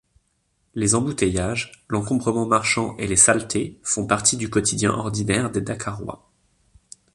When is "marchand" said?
2.47-2.97